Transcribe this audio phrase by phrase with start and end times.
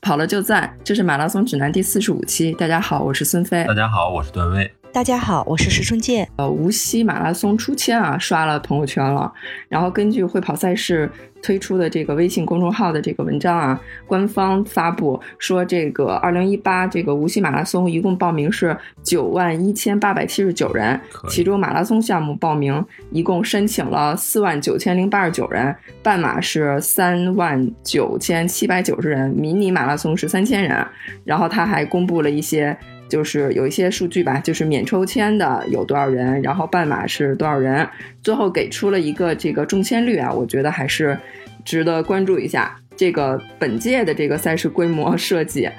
[0.00, 2.52] 跑了就赞，这是马拉松指南第四十五期。
[2.52, 3.64] 大家好，我是孙飞。
[3.66, 4.77] 大家好，我是段位。
[4.90, 6.26] 大家好，我是石春健。
[6.36, 9.30] 呃，无锡马拉松出签啊，刷了朋友圈了。
[9.68, 11.08] 然后根据会跑赛事
[11.42, 20.98] 推出的这个微信公众号的这个文章啊，官方发布说，这个二零一八这个无锡马拉松一共报名是九万一千八百七十九人，
[21.28, 30.84] 其中马拉松项目报名一共申请了四万九千零八十九人，半马是三万九千七百九十人，迷你马拉松是三千人。
[31.24, 32.76] 然后他还公布了一些。
[33.08, 37.88] 就是有一些数据吧，就是免抽签的有多少人，然后半马是多少人，
[38.22, 41.18] 最后给出了一个这个中签率啊，我觉得还是
[41.64, 42.78] 值得关注一下。
[42.96, 45.70] 这个本届的这个赛事规模设计，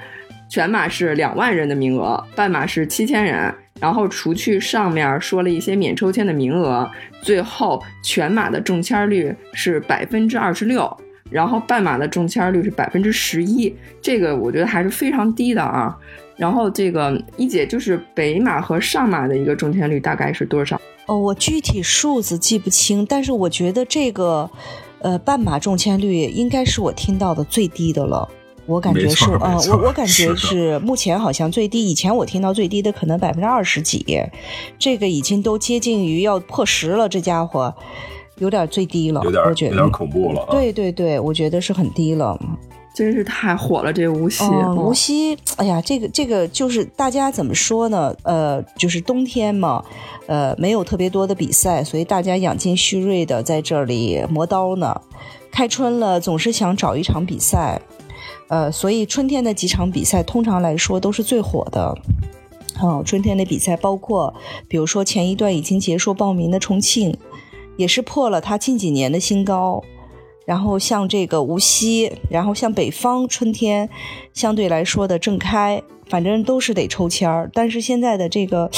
[0.50, 6.90] 全马是两万人的名额，半马是七千人，然后除去上面说了一些免抽签的名额，
[7.20, 10.96] 最后全马的中签率是百分之二十六，
[11.30, 15.94] 然后半马的中签率是百分之十一，这个我觉得还是非常低的啊。
[16.40, 20.80] 然后这个一姐就是北马和上马的一个中签率大概是多少？
[21.06, 24.50] 哦，我具体数字记不清，但是我觉得这个，
[25.00, 28.26] 呃，半马中签率应该是我听到的最低的了。
[28.64, 31.90] 我感觉是，呃，我我感觉是目前好像最低。
[31.90, 34.06] 以前我听到最低的可能百分之二十几，
[34.78, 37.06] 这个已经都接近于要破十了。
[37.06, 37.74] 这家伙
[38.38, 40.46] 有点最低了，有点我觉得有点恐怖了。
[40.50, 42.38] 对对对，我觉得是很低了。
[43.00, 44.44] 真是太火了，这无锡。
[44.76, 48.14] 无锡，哎呀，这个这个就是大家怎么说呢？
[48.24, 49.82] 呃，就是冬天嘛，
[50.26, 55.00] 呃，没有特别多的比赛，所以大家养精蓄锐的在这里磨刀呢。
[55.50, 57.80] 开春了，总是想找一场比赛，
[58.48, 61.96] 呃，所以春天的几场比赛通常来说都是最火的。
[62.82, 64.34] 哦，春天的比赛包括，
[64.68, 67.16] 比如说前一段已经结束报名的重庆，
[67.78, 69.82] 也是破了它近几年的新高。
[70.46, 73.88] 然后像这个无锡，然后像北方春天，
[74.32, 77.50] 相对来说的正开，反正都是得抽签儿。
[77.52, 78.70] 但是现在的这个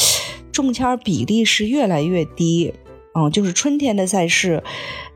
[0.53, 2.75] 中签比例是越来越低，
[3.15, 4.63] 嗯，就是春天的赛事，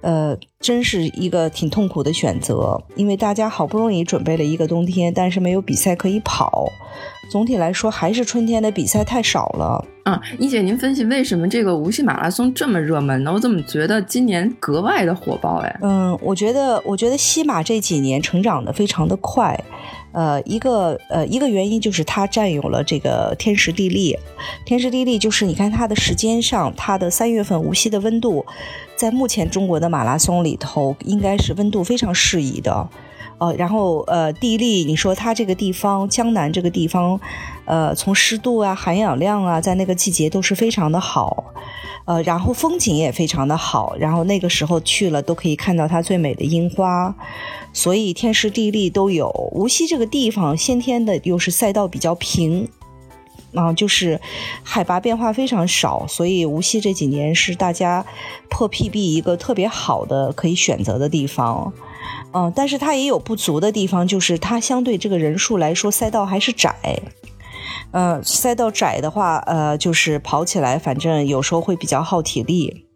[0.01, 6.67] 呃，真是一个挺痛苦的选择，因为大家好不容易准备了一个冬天，但是没有比赛可以跑。
[7.29, 9.85] 总体来说，还是春天的比赛太少了。
[10.05, 13.33] 嗯，一姐，您分析为什么这个无锡马拉松这么热门呢？
[13.33, 15.79] 我怎么觉得今年格外的火爆哎？
[15.83, 19.59] 嗯，我觉得，我觉得西马这几年成长的非常的快，
[20.13, 24.17] 呃，一个呃一个原因就是它占有了这个天时地利，
[24.65, 28.47] 天时地利就是你看它的时间上，它的三月份无锡的温度，
[28.95, 32.89] 在目前中国的马拉松里头，应该是温度非常适宜的。
[33.39, 37.21] 呃，然后呃，地利，你说它这个地方，江南这个地方，
[37.67, 41.53] 呃，从湿度啊、含氧量啊，在那个季节都是非常的好，
[42.07, 47.15] 呃，然后风景也非常的好，然后那个时候去了都可以看到它最美的樱花，
[47.73, 49.29] 所以天时地利都有。
[49.53, 52.67] 无锡这个地方先天的又是赛道比较平，
[53.55, 54.19] 啊，就是
[54.63, 58.05] 海拔变化非常少，所以无锡这几年是大家
[58.49, 61.73] 破 PB 一个特别好的可以选择的地方。
[62.33, 66.75] 嗯，但是它也有不足的地方，就是它相对这个人数来说，赛道还是窄。
[67.93, 72.87] 呃，赛道窄的话，呃，就是跑起来，反正有时候会比较耗体力。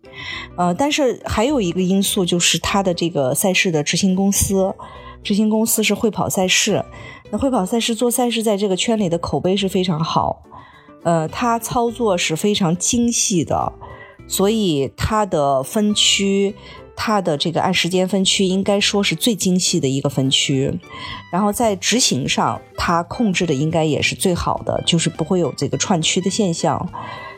[0.56, 4.74] 呃，但是还有一个因素就是它的这个赛事的执行公司，
[5.22, 6.84] 执行公司是会跑赛事。
[7.30, 10.42] 那会跑赛事做赛事，在这个圈里的口碑是非常好。
[11.04, 13.72] 呃，它操作是非常精细的，
[14.26, 16.54] 所以它的分区。
[17.02, 20.70] 它的这个按时间分区应该说是最精细的一个分区，
[21.32, 26.86] 然后在执行上，它控制的应该也是最好的，就是不会有这个串区的现象。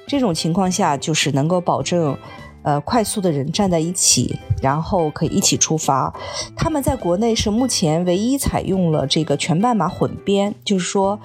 [0.08, 2.18] 这种情况下，就是能够保证，
[2.64, 6.12] 呃，快速的人站在一起，然后可以一起出发。
[6.56, 11.16] 他们在国内是目前唯一采用了这个全半马混编，就是说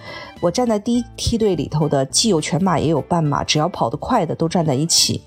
[0.41, 5.23] 我站在第一梯队里头的，既有全马也有半马，只要跑得快的都站在一起。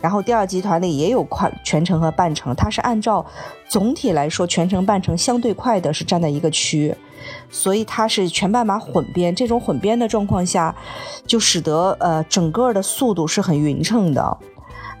[0.00, 3.24] 然后第二集团里也有快全程和半程，它是按照
[3.68, 6.94] 总体来说全程半程相对快的是站在一个区，
[7.50, 9.34] 所以它是全半马混编。
[9.34, 10.74] 这种混编的状况下，
[11.26, 14.38] 就使得呃整个的速度是很匀称的。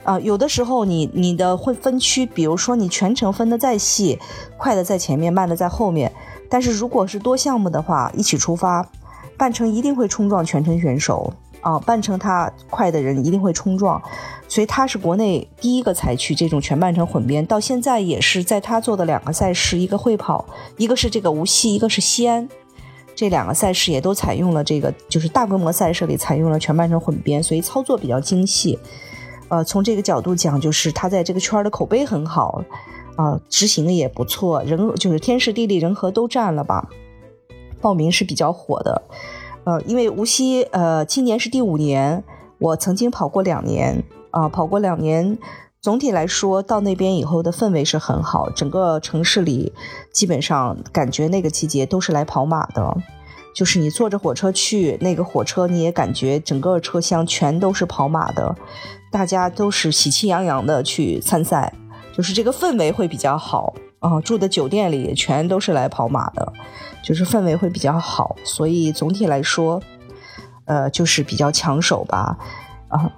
[0.04, 4.18] 啊，有的时候你你的会分区，比如说你全程分的再细，
[4.56, 6.12] 快的在前面，慢的在后面，
[6.50, 8.88] 但是如果是多项目的话，一起出发，
[9.36, 11.32] 半程一定会冲撞全程选手。
[11.62, 14.02] 啊，半程他快的人一定会冲撞，
[14.46, 20.44] 所以他是国内第一个采取这种全半程混编，到现在也是在他做的两个赛事，一个会跑，
[20.76, 22.46] 一个是这个无锡，一个是西安，
[23.14, 28.78] 这两个赛事也都采用了这个，就是大规模赛事里采用了全半程混编，所以操作比较精细。
[29.48, 32.62] 呃，从这个角度讲，就是他在这个圈的口碑很好。
[33.14, 36.88] 啊，执行的也不错，人就是天时地利人和都占了吧。
[37.78, 39.02] 报名是比较火的，
[39.64, 42.22] 呃，因为无锡呃今年是第五年，
[42.58, 45.38] 我曾经跑过两年啊，跑过两年。
[45.80, 49.72] 总体来说，到那边以后的氛围是很好，整个城市里
[50.12, 52.96] 基本上感觉那个季节都是来跑马的，
[53.52, 58.54] 就是你坐着火车去，那个火车你也感觉整个车厢全都是跑马的，
[59.10, 61.72] 大家都是喜气洋洋的去参赛，
[62.16, 64.20] 就是这个氛围会比较好啊。
[64.20, 66.52] 住的酒店里全都是来跑马的，
[67.02, 69.82] 就是氛围会比较好，所以总体来说，
[70.66, 72.36] 呃，就是比较抢手吧，
[72.88, 73.10] 啊。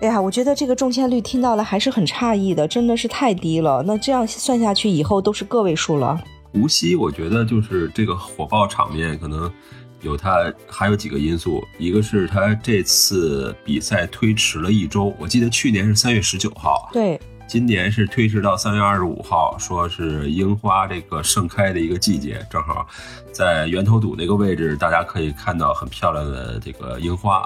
[0.00, 3.82] 哎呀，我觉得这个中签率听到了还是很诧异的，真的是太低了。
[3.86, 6.18] 那这样算下去，以后都是个位数了。
[6.54, 9.52] 无锡，我觉得就是这个火爆场面，可能
[10.00, 17.20] 有它还有几个因素，一个是它这次比赛推迟了一周，我记得去年是三月十九号，对，
[17.50, 22.86] 今年是推迟到三月二十五号，说是樱花这个盛开的一个季节，正好
[23.32, 27.44] 在源头堵那个位置，大家可以看到很漂亮的这个樱花。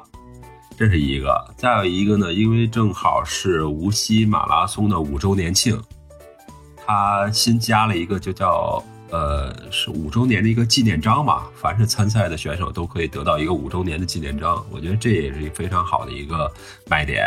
[0.77, 5.83] 这是一个，再有一个呢，因为正好是无锡马拉松的五周年庆，
[6.87, 16.53] 他新加了一个就叫呃是五周年的一个纪念章嘛，凡是参赛的选手都可以得到一个五周年的纪念章，我觉得这也是一非常好的一个
[16.91, 17.27] 卖点。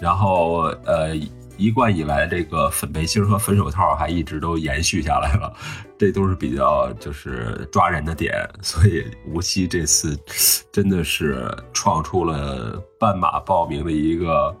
[0.00, 1.14] 然后呃。
[1.58, 5.52] 一贯以来，这个粉背心和粉手套还一直都延续下来了，
[5.98, 8.32] 这都是比较就是抓人的点。
[8.62, 10.16] 所以无锡这次
[10.72, 14.56] 真的是创出了半马报名的一个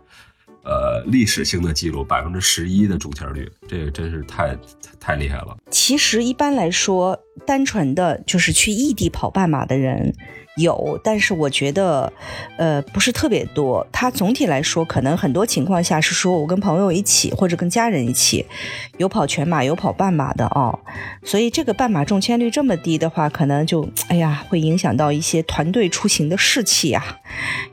[0.64, 4.58] 呃历史性的记录，百分之十一的中签率，这个真是太
[4.98, 5.56] 太厉害了。
[5.70, 7.16] 其实一般来说，
[7.46, 10.12] 单纯的就是去异地跑半马的人。
[10.58, 12.12] 有，但是我觉得，
[12.58, 13.86] 呃，不是特别多。
[13.90, 18.44] 它总体来说，可能很多情况下是说我跟朋友一起，或者跟家人一起，
[18.98, 20.78] 有跑全马，有跑半马的哦。
[21.24, 27.18] 所以这个半马中签率这么低的话，可能就哎呀，会影响到一些团队出行的士气啊。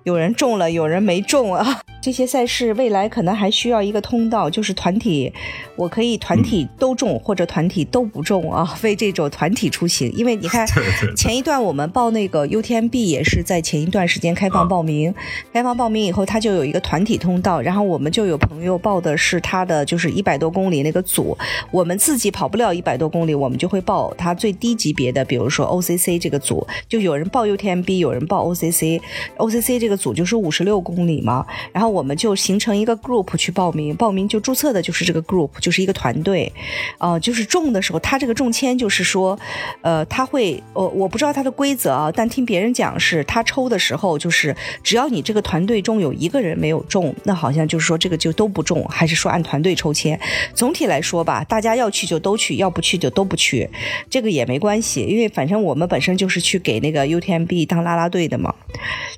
[0.04, 1.82] 有人中了，有人没中啊。
[2.06, 5.34] 这些赛事未来可能还需要一个通道，就是团体，
[5.76, 10.12] 我可以团体都中或者团体都不中啊， 为这种团体出行。
[10.12, 10.68] 因为你看
[11.18, 15.12] 前一段我们报那个 UTMB 也是在前一段时间开放报名，
[15.52, 21.36] 开放报名以后它就有一个团体通道，然后我们就有朋友报的是他的就是一百多公里那个组，
[21.72, 31.44] 我们自己跑不了一百多公里，我们就会报他最低级别的，比如说 OCC 这个组，就有人报 UTMB，有人报 OCC，OCC 这个组就是五十六公里嘛，
[31.74, 31.95] 然后。
[31.96, 36.52] 我们就形成一个 group 去报名，报名就注册的就是这个 group，就是一个团队，
[36.98, 39.40] 呃，就是中的时候，他这个中签就是说，
[39.82, 44.54] 呃，他会，我我不知道他的规则啊，但听别人讲是，他抽的时候就是，
[44.84, 50.20] 只要你这个团队中有一个人没有中，那好像就是说这个就都不中，还是说按团队抽签？
[50.54, 53.70] 总体来说吧，大家要去就都去，要不去就都不去，
[54.10, 58.54] 这个也没关系，因为反正我们本身就是去给那个 UTMB 当啦啦队的嘛，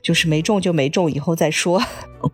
[0.03, 1.81] 就是没中就没中，以后再说。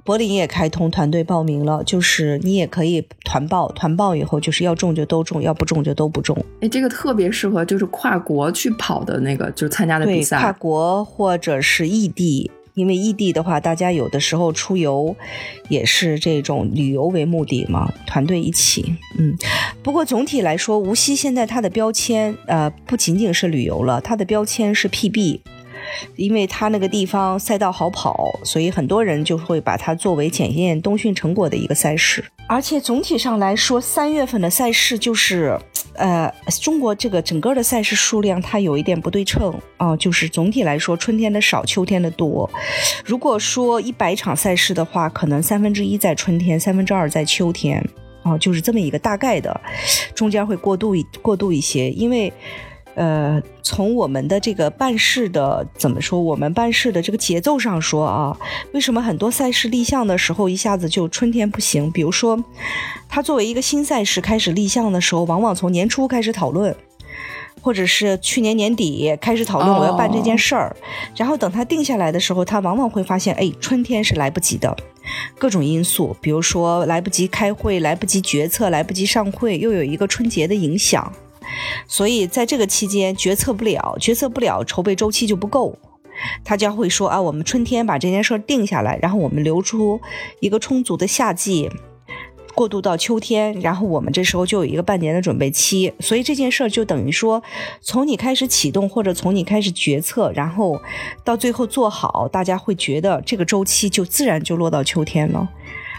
[0.04, 6.36] 柏 林也开通团队报名了，就是你也可以团报，团报以后就是要中就都中，要不中就都不中。
[6.62, 10.40] 哎，这个特别适合就是跨国去跑的那个，就是参加的比赛。
[10.40, 15.16] 跨国或者是异地，因为异地的话，大家有的时候出游
[15.70, 18.96] 也是这种旅游为目的嘛，团队一起。
[19.18, 19.36] 嗯，
[19.82, 25.42] 不过总体来说，无锡现在它的标签呃不仅仅是旅游了，它的标签是 PB。
[26.16, 32.24] 因为它那个地方赛道好跑，所以很多人就会把它作为检验冬训成果的一个赛事。
[32.48, 35.58] 而且总体上来说，三月份的赛事就是，
[35.96, 42.50] 呃，中国这个整个的赛事数量它有一点不对称啊，就是总体来说春天的少，秋天的多。
[43.06, 47.82] 如果说一百场赛事的话，可能三分之一在春天，三分之二在秋天
[48.24, 49.62] 啊，就是这么一个大概的，
[50.14, 52.32] 中间会过渡一过渡一些，因为。
[52.96, 56.22] 呃，从我们的这个办事的怎么说？
[56.22, 58.38] 我们办事的这个节奏上说啊，
[58.74, 61.92] 为什么很多赛事立项的时候一下子就春天不行？
[61.92, 62.44] 比如说，
[63.10, 66.76] 它作为一个新赛事开始立项的时候，往往从年初开始讨论，
[67.62, 70.76] 或者是去年年底开始讨论我要办这件事儿，
[71.16, 74.76] 然后等他定下来的时候，他往往会发现，哎，春天是来不及的，
[75.40, 81.12] 各种因素，比如说来不及开会，来不及决策，来不及上会，又有一个春节的影响。
[81.88, 85.78] 所以在这个期间决策不了，决策不了，筹备周期就不够，
[86.44, 90.00] 他将会说啊，我们春天把这件事定下来，然后我们留出
[90.40, 91.70] 一个充足的夏季，
[92.56, 95.92] 过渡到秋天，然后我们这时候就有一个半年的准备期。
[96.00, 97.42] 所以这件事就等于说，
[97.82, 100.80] 从你开始启动或者从你开始决策，然后
[101.24, 105.50] 到最后做好，大家会觉得这个周期就自然就落到秋天了。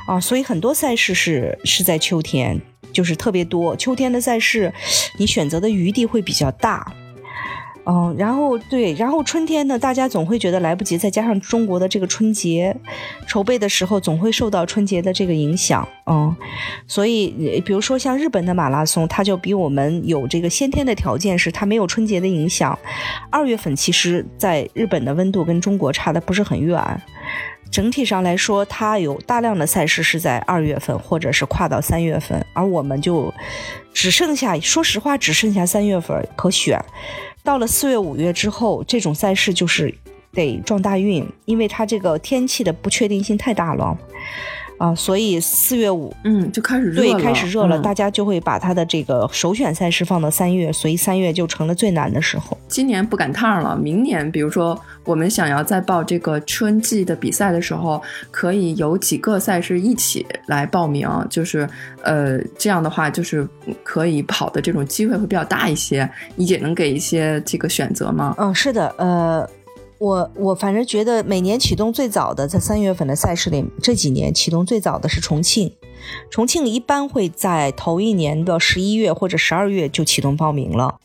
[0.07, 2.61] 啊，所以很多赛事是是在秋天，
[2.93, 3.75] 就是特别多。
[3.77, 4.73] 秋天的赛事，
[5.19, 6.93] 你选择的余地会比较大。
[7.87, 12.75] 嗯，然后对，然后春天呢，大家总会觉得来不及，再加上中国的这个春节
[13.29, 15.87] 筹备的时候，总会受到春节的这个影响。
[16.07, 16.35] 嗯，
[16.87, 22.79] 所以比如说像日本的马拉松，它就比我们有这个先天的条件，是它没有春节的影响。
[23.31, 27.03] 二月份其实在日本的温度跟中国差的不是很远。
[27.75, 33.35] 整体上来说，它有大量的赛事是在二月份，或者是跨到三月份，而我们就
[33.93, 36.81] 只剩下，说实话，只剩下三月份可选。
[37.43, 39.93] 到了四月、五月之后，这种赛事就是
[40.31, 43.99] 得撞大运，因为它这个天气的不确定性太大了。
[44.85, 52.59] 啊，所以四月五，嗯，就开始热了，对，开始热了，嗯大家就会把它的这个首选赛事放到三月，所以三月就成了最难的时候。
[52.69, 61.67] 今年不赶趟了，明年比如说我们想要再报这个春季的比赛的时候，可以有几个赛事一起来报名，就是
[62.03, 63.49] 呃这样的话，就是
[63.83, 66.09] 可以跑的这种机会会比较大一些。
[66.37, 68.35] 一姐能给一些这个选择吗？
[68.39, 69.49] 嗯，是的，呃，
[69.99, 75.73] 我我反正觉得每年启动最早的在三月份的赛事里，这几年启动最早的是重庆，
[76.31, 80.97] 重庆一般会在头一年的十一月或者十二月就启动报名了。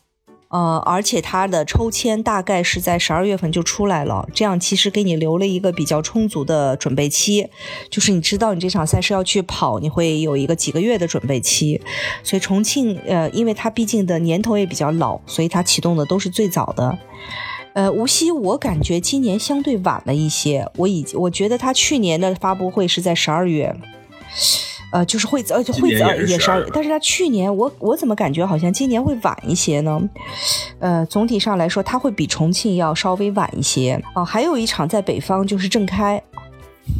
[0.48, 7.46] 呃，而且它的抽签大概是在十二月份就出来了，这样其实给你留了一个比较充足的准备期，
[7.88, 11.80] 就是你知道你这场赛事要去跑，你会有一个几个月的准备期。
[12.24, 16.98] 所以重庆，呃，因为它毕竟的年头也比较老，所以它启动的都是最早的。
[17.72, 23.74] 呃，无锡我感觉今年相对晚了一些，我已我觉得他去年的发布会是在十二月。
[24.92, 30.00] 呃，就是会呃今会早年也是12也十二月，但是他去年我我怎么感觉好像今年会晚一些呢？
[30.80, 36.20] 呃，总体上来说，它会比重庆要稍微晚一些啊、还有一场在北方就是郑开，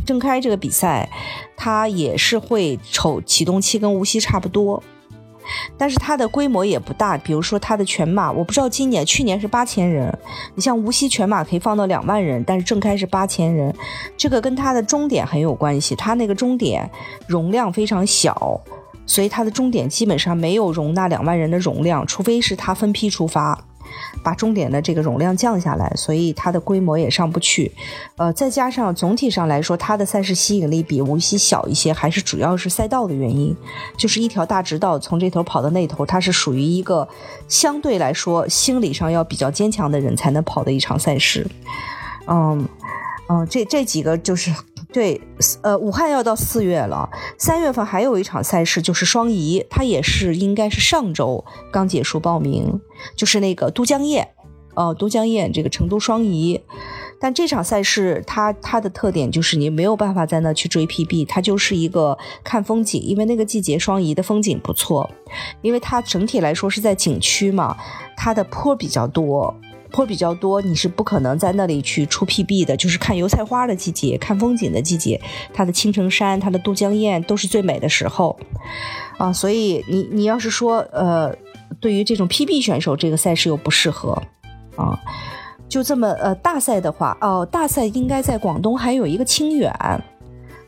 [0.06, 1.10] 郑开这个比赛，
[1.56, 4.80] 它也是会瞅启动期跟无锡差不多，
[5.76, 7.16] 但是它的规模也不大。
[7.18, 10.16] 比如说它的全马，我不知道今年去年是八千人，
[10.54, 13.74] 你像无锡全马可以放到两万人，但是正开是八千人，
[14.16, 15.94] 这个跟它的终点很有关系。
[15.94, 16.88] 它那个终点
[17.26, 18.60] 容量非常小，
[19.06, 23.58] 所以它的终点基本上没有容纳两万人的容量，除非是它分批出发。
[24.22, 27.72] 把终点的这个容量降下来，所以它的规模也上不去。
[28.16, 33.56] 呃，再加上总体上来说，它的赛事吸引力比无锡小一些，还是主要是赛道的原因，
[33.96, 37.08] 就是一条大直道从这头跑到那头，它是属于一个
[37.48, 41.46] 相对来说心理上要比较坚强的人才能跑的一场赛事。
[42.26, 42.68] 嗯
[43.28, 44.52] 嗯，这这几个就是
[44.92, 45.20] 对，
[45.62, 52.80] 呃，武汉要到四月了，三月份还有一场赛事就是双遗，它也是应该是上周刚结束报名，
[53.14, 54.26] 就是那个都江堰，
[54.74, 56.60] 哦，都江堰这个成都双遗。
[57.22, 65.08] 但这场赛事它它的特点就是你没有办法在那去追 PB，它就是一个看风景，因为那个季节双遗的风景不错，
[65.60, 67.76] 因为它整体来说是在景区嘛，
[68.16, 69.54] 它的坡比较多，
[69.90, 75.20] 坡比较多，你是不可能在那里去出 PB 的，就是看油菜花的季节，看风景的季节，
[75.52, 78.38] 它的青城山、它的都江堰都是最美的时候。
[79.18, 81.34] 啊，所以你你要是说呃，
[81.78, 84.22] 对于这种 PB 选手，这个赛事又不适合
[84.76, 84.98] 啊。
[85.68, 89.72] 就这么呃，大赛的话，哦，大赛应该在广东还有一个清远，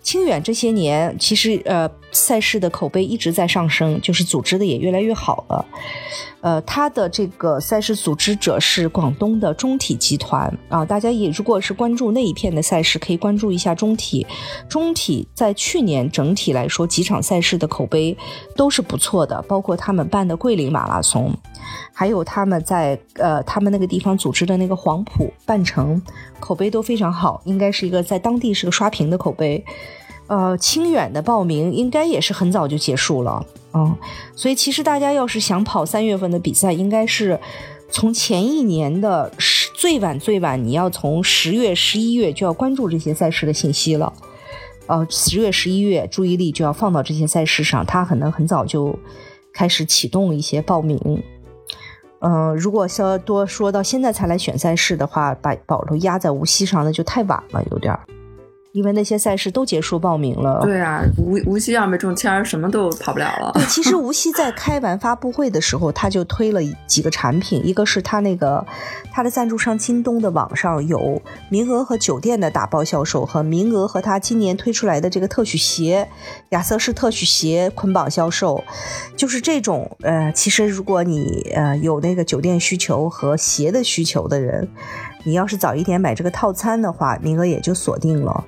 [0.02, 5.64] 清远这些年其实呃赛事的口碑一直在上升，就是组织的也越来越好了。
[6.42, 14.26] 呃，它的这个赛事组织者是广东的中体集团啊，大家也如果是关注那一片的赛事，可以关注一下中体。
[14.68, 18.16] 中体在去年整体来说几场赛事的口碑
[18.56, 21.32] 都是不错的，包括他们办的桂林马拉松，
[21.94, 26.02] 还有他们在呃他们那个地方组织的那个黄埔半程，
[26.40, 29.64] 口碑都非常好，应该是一个在当地是个刷屏的口碑。
[30.32, 33.94] 呃，清远的报名应该也是很早就结束了，嗯，
[34.34, 37.38] 所以其实大家要是想跑三月份的比赛，应该是
[37.90, 44.10] 从前一年的十最晚最晚，你要从十月、十一月就要关注这些赛事的信息了。
[44.86, 48.98] 呃，十月、十一月注意力就要放到这些赛事上，它可能很早就
[49.52, 51.22] 开始启动一些报名。
[52.20, 58.00] 嗯、如果说多说到现在才来选赛事的话，把宝都压在无锡上，那就太晚了，有点儿。
[58.72, 60.60] 因为那些赛事都结束报名了。
[60.62, 63.52] 对啊，无无锡要没中签，什么都跑不了了。
[63.54, 68.64] 对，其实 无锡在开完发布会的时候，他就推了几个产品，一个是他那个
[69.12, 76.08] 他的赞助商京东的网上有名额和酒店的打包销售，和名额和他今年推出来的这个特许鞋，
[76.50, 78.64] 亚瑟士特许鞋捆绑销售，
[79.16, 84.66] 就是这种呃，其实如果你呃有那个酒店需求和鞋的需求的人，
[85.24, 88.44] 你要是早一点买这个套餐的话，名额也就锁定了。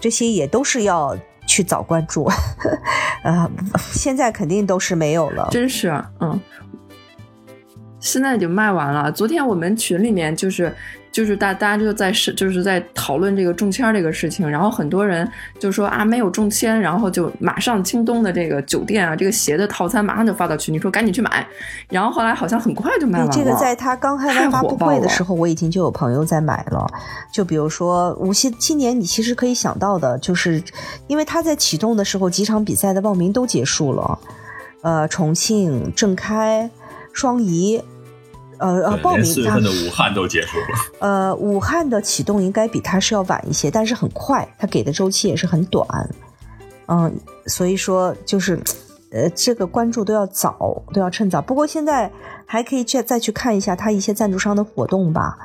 [0.00, 1.16] 这些也都是要
[1.46, 2.30] 去早关注，
[3.24, 3.50] 呃，
[3.92, 5.88] 现在肯定都是没有了，真是，
[6.20, 6.40] 嗯，
[8.00, 9.10] 现在已经卖完了。
[9.10, 10.74] 昨天我们群里面就是。
[11.14, 15.30] 就是大大家就在是就是在讨论这个中签这个事情，然后很多人
[15.60, 21.46] 就说啊没有中签，然后就马上京东的这个酒店啊这个鞋的套餐马上就发到群里说赶紧去买，
[21.88, 23.32] 然后后来好像很快就卖完了。
[23.32, 26.84] 这个在他刚开发布会的时候，我已经就有朋友在买了。
[27.32, 30.60] 就比如说无锡今年你其实可以想到的，就是
[31.06, 34.18] 因为他在启动的时候几场比赛的报名都结束了，
[34.82, 36.68] 呃，重庆、郑开、
[37.12, 37.80] 双宜。
[38.58, 40.66] 呃呃，报名四月份的武汉都结束了。
[41.00, 45.86] 呃，武汉的启动应该比它是要晚一些，但是很快，它给的周期也是很短。
[46.86, 47.14] 嗯，
[47.46, 48.60] 所以说就是，
[49.10, 51.40] 呃，这个关注都要早，都要趁早。
[51.40, 52.10] 不过现在
[52.46, 55.36] 还可以再再去看一下它一些赞助商的活动吧。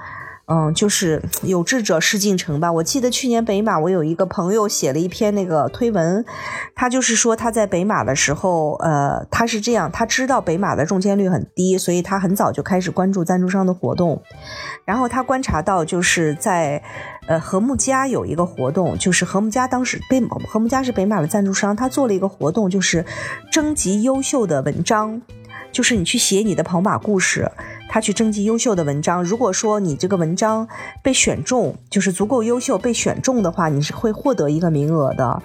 [0.52, 2.72] 嗯，就是有志者事竟成吧。
[2.72, 6.26] 我记得去年北马，我有一个朋友写了一篇那个推文，
[6.74, 14.24] 他就是说他在北马的时候，呃，他是这样，他知道北马的中签率很低，所以他很早就开始关注赞助商的活动。
[14.86, 16.82] 然后他观察到，就是在
[17.28, 23.06] 呃和睦家有一个活动，就是和睦家当时北和睦家是北马的赞助商，他做了一个活动，就是
[23.52, 25.22] 征集优秀的文章，
[25.72, 27.52] 就是你去写你的跑马故事。
[27.90, 30.68] 他去征集优秀的文章，如果说你这个文章
[31.02, 35.42] 被选中，就是足够优秀被选中的话，你是会获得一个名额的，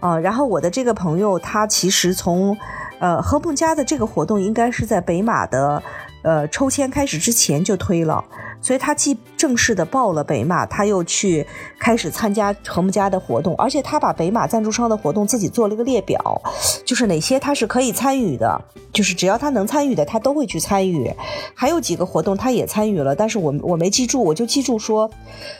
[0.00, 2.56] 啊，然后我的这个朋友他其实从，
[2.98, 5.80] 呃，和睦家的这个活动应该是在北马的，
[6.22, 8.24] 呃，抽签开始之前就推了。
[8.64, 11.46] 所以他既正式的报了北马，他又去
[11.78, 16.40] 开始参加和睦家的活动，而且他把北马赞助商的活动自己做了一个列表，
[16.86, 18.58] 就是哪些他是可以参与的，
[18.90, 21.12] 就是只要他能参与的，他都会去参与。
[21.54, 25.10] 还有几个活动他也参与了，但是我我没记住，我就记住说，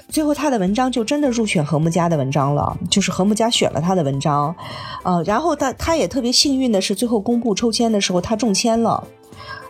[0.09, 4.57] 最后他的文章就真的入选和睦家的文章了，就是和睦家选了他的文章，
[5.03, 9.07] 呃，然后他他也特别幸运的是，最后公布抽签的时候他中签了。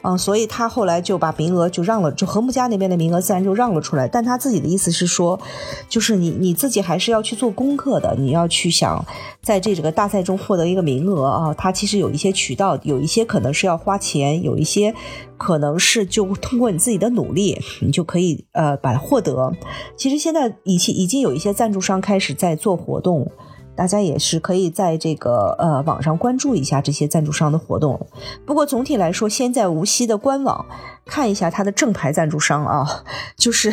[0.07, 4.07] 嗯，所以他后来就把名额就让了，就和睦家那边的名额自然就让了出来。
[4.07, 5.41] 但他自己的意思是说，
[5.89, 9.03] 就是你你自己还是要去做功课的，你要去想
[9.41, 11.55] 在这整个大赛中获得一个名额啊。
[11.55, 14.95] 他其实有一些渠道，有一些可能是要花钱，有一些
[15.39, 19.51] 可能是就通过你自己的努力，你就可以呃把它获得。
[19.97, 23.33] 其实现在已经已经有一些赞助商开始在做活动。
[23.77, 28.07] 大家也是可以在这个呃网上关注一下这些赞助商的活动。
[28.47, 30.65] 不过总体来说，先在无锡的官网
[31.05, 33.05] 看一下它的正牌赞助商啊，
[33.37, 33.73] 就是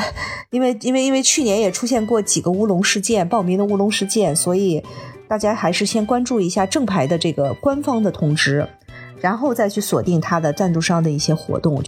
[0.50, 4.84] 因为因为因为去年也出现过几个乌龙事件，报名的乌龙事件，所以
[5.28, 8.68] 大家还是先关注一下正牌的这个官方的通知，
[9.20, 11.82] 然后再去锁定它的赞助商的一些活动。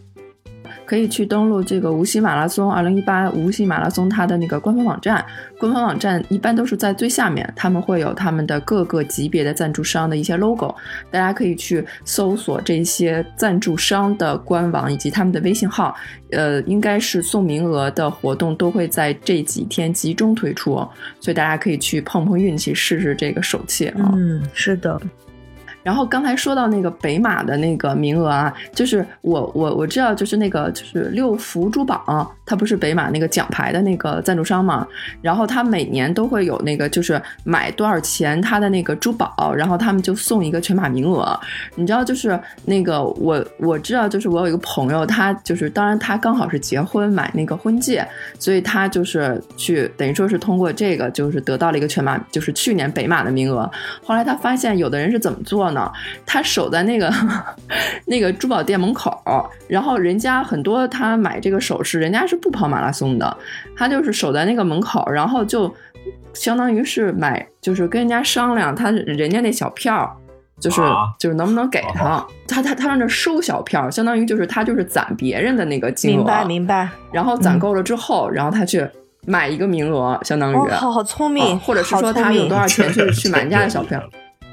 [0.85, 5.23] 可以去登录这个无锡马拉松二零一八无锡马拉松它的那个官方网站，
[5.57, 10.73] 官方网站一般都是在最下面，他们会有他们的各个级别的赞助商的一些 logo，
[11.09, 15.95] 大家可以去搜索这些赞助商的官网以及他们的微信号，
[16.31, 20.75] 呃，应该是送名额的活动都会在这几天集中推出，
[21.19, 24.11] 所以大家可以去碰碰运气，试试这个手气啊。
[24.15, 24.99] 嗯，是的。
[25.83, 34.87] 然后刚才说到那个北马的那个名额啊，就是我我我知道，就是那个就是六福珠宝，它不是北马那个奖牌的那个赞助商嘛。
[35.23, 41.35] 然后他每年都会有那个，就是买多少钱他的那个珠宝，然后他们就送一个全马名额。
[41.73, 53.67] 你知道，就是那个我我知道，就是我有一个朋友，他就是当然他刚好是结婚买那个婚戒，所以他就是去等于说是通过这个就是得到了一个全马，就是去年北马的名额。
[54.05, 55.63] 后来他发现有的人是怎么做。
[55.73, 55.91] 呢，
[56.25, 57.11] 他守在那个
[58.05, 63.37] 那个珠宝店门口，然后人家很多他买这个首饰，人家是不跑马拉松的，
[63.75, 65.73] 他就是守在那个门口，然后就
[66.33, 70.19] 相当于是买，就是跟人家商量，他人家那小票，
[70.59, 70.81] 就是
[71.17, 78.85] 就是能不能给他，他他他让那收小票，相当于就是他就是攒别人的那个金额，明白明白，然后攒够了之后，然后他去
[79.25, 84.01] 买一个名额，相当于，好好聪明，或者是说他有多少钱去 去买人家的小票。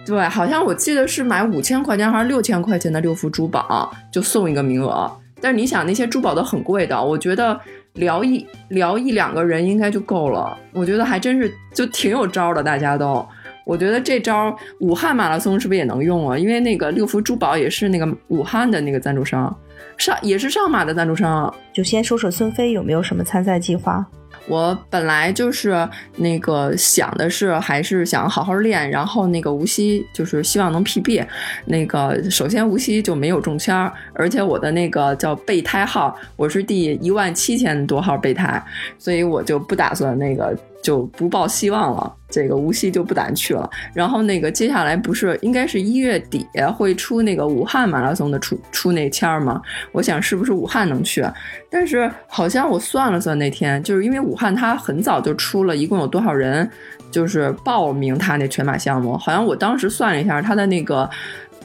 [0.07, 5.11] 对，好像我记得是买五千块钱还是六千块钱的六福珠宝就送一个名额。
[5.42, 7.59] 但是你想，那些珠宝都很贵的，我觉得
[8.00, 10.58] 聊一聊一两个人应该就够了。
[10.72, 13.24] 我觉得还真是就挺有招的，大家都。
[13.64, 16.36] 我觉得这招武汉马拉松是不是也能用啊？
[16.36, 19.54] 因为那个六福珠宝也是那个武汉的那个赞助商，
[19.96, 21.54] 上也是上马的赞助商。
[21.72, 24.04] 就先说说孙飞有没有什么参赛计划。
[24.46, 31.24] 我本来就是那个想的是，还是想好好练，然后那个无锡就是希望能 PB。
[31.66, 33.74] 那个首先无锡就没有中签，
[34.12, 38.62] 而且我的那个叫备胎号，我是第一万七千多号备胎，
[38.98, 43.68] 所以我就不打算那个就不抱希望了，这个无锡就不敢去了。
[43.92, 49.60] 然后那个接下来不是应该是一月底会出那个武汉马拉松的出出那签儿吗？
[49.92, 51.24] 我想是不是武汉能去？
[51.70, 56.68] 但是好像我算了算那天，就是因为武汉它很早就出了一共有多少人
[57.10, 61.08] 就是报名它那全马项目，好像我当时算了一下，它的那个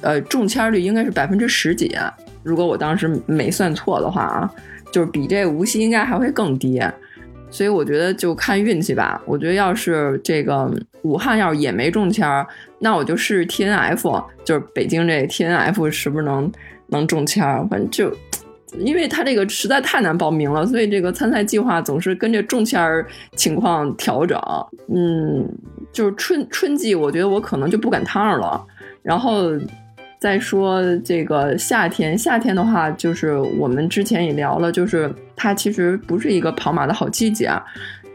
[0.01, 1.95] 呃中签率应该是百分之十几，
[2.43, 4.51] 如果我当时没算错的话啊，
[4.91, 6.81] 就是比这无锡应该还会更低。
[7.55, 9.21] 所以我觉得就看运气吧。
[9.25, 10.69] 我觉得要是这个
[11.03, 12.45] 武汉要是也没中签儿，
[12.79, 16.51] 那我就试试 T N F，就是北京这 T N F 是不是能
[16.87, 17.65] 能中签儿？
[17.69, 18.13] 反正就
[18.77, 24.37] 因为他这个实在太难报名了，所以这个参赛计划总是跟着中签儿情况调整。
[24.93, 25.47] 嗯，
[25.93, 28.61] 就是春春季，我觉得我可能就不赶趟了。
[29.01, 29.51] 然后。
[30.25, 37.47] 再说这个夏天，夏天的话，就是我们之前也聊了，就是它其实不是一个跑马的好季节，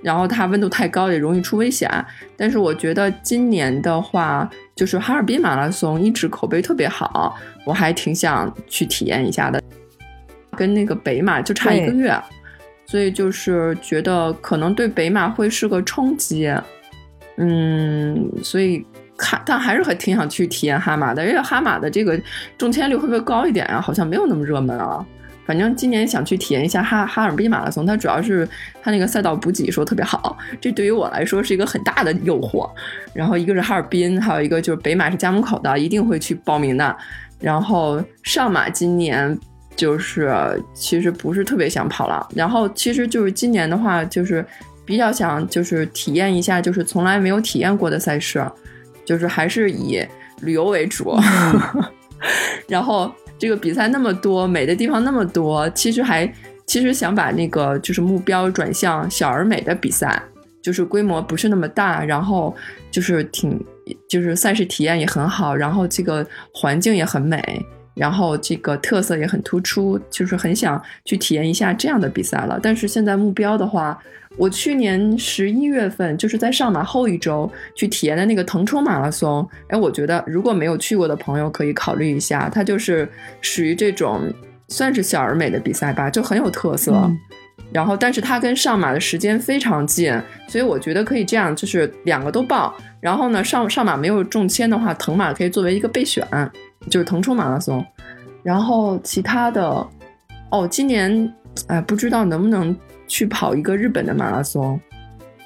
[0.02, 1.88] 然后它温度太高也容易出危险。
[2.36, 9.62] 但是我觉得今年的话，就是哈尔滨马拉松一直口碑特别好，我还挺想去体验一下的。
[10.56, 12.12] 跟那个北马就差一个月，
[12.86, 16.52] 所以就是觉得可能对北马会是个冲击。
[17.36, 18.84] 嗯，所以。
[19.20, 22.18] 看，但还是很挺想去体验哈马的，因为哈马的这个
[22.56, 23.78] 中签率会不会高一点啊？
[23.80, 25.04] 好像没有那么热门啊。
[25.46, 28.48] 反正今年想去体验一下哈哈尔滨马拉松，它主要是
[28.80, 32.70] 它那个赛道补给说特别好，这对于我来说是一个很大的诱惑。
[33.12, 36.96] 然后一个是哈尔滨，还有一个就是北马是家门口的，一定会去报名的。
[37.40, 39.36] 然后上马今年
[39.74, 40.32] 就是
[40.72, 44.44] 其实不是特别想跑了，然后其实就是今年的话就是
[44.84, 48.44] 比较想就是体验一下就是从来没有体验过的赛事。
[49.04, 50.04] 就是还是以
[50.40, 51.14] 旅游为主，
[52.68, 56.32] 然后这个比赛那么多，美的地方那么多，其实还
[56.66, 60.22] 其实想把那个就是目标转向小而美的比赛，
[60.62, 62.54] 就是规模不是那么大，然后
[62.90, 63.58] 就是挺
[64.08, 67.40] 就是赛事体验也很好，然后这个环境也很美，
[68.00, 72.58] 然后这个特色也很突出，就是很想去体验一下这样的比赛了。
[72.62, 73.96] 但是现在目标的话。
[74.36, 83.06] 我去年十一月份就是在上马后一周去体验的那个腾冲马拉松，哎，我觉得如果没有去过的朋友可以考虑一下，它就是
[83.42, 84.32] 属于这种
[84.68, 87.10] 算是小而美的比赛吧，就很有特色。
[87.72, 90.14] 然后，但是它跟上马的时间非常近，
[90.48, 92.72] 所以我觉得可以这样，就是两个都报。
[93.00, 96.24] 然后呢，上上马没有中签的话，腾马可以作为一个备选，
[96.88, 97.84] 就是腾冲马拉松。
[98.42, 99.86] 然后其他的，
[100.50, 101.34] 哦，今年
[101.66, 102.76] 哎，不知道能不能。
[103.12, 104.80] 去跑一个日本的马拉松，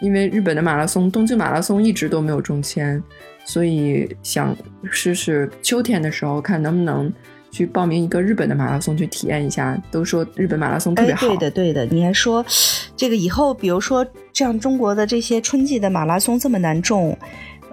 [0.02, 3.02] 因为日本的马拉松东京马拉松一直都没有中签，
[3.46, 4.54] 所以想
[4.90, 7.10] 试试秋天的时候看能不能
[7.50, 9.80] 去报名一个日本的马拉松去体验一下。
[9.90, 11.26] 都说日本马拉松特别好。
[11.28, 11.86] 对的，对的。
[11.86, 12.44] 你还说
[12.94, 17.16] 这个以后，比如说像中国的这些春季的马拉松这么难中，